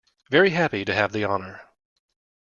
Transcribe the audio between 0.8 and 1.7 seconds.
to have the honour!